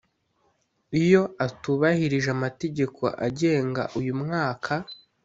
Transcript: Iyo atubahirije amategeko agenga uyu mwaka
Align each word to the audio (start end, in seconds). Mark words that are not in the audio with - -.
Iyo 1.01 1.21
atubahirije 1.45 2.29
amategeko 2.37 3.01
agenga 3.27 3.83
uyu 3.99 4.13
mwaka 4.21 4.73